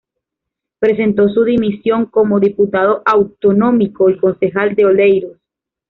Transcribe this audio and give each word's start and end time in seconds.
Presentó 0.79 1.29
su 1.29 1.43
dimisión 1.43 2.07
como 2.07 2.39
diputado 2.39 3.03
autonómico 3.05 4.09
y 4.09 4.17
concejal 4.17 4.73
de 4.73 4.85
Oleiros. 4.85 5.37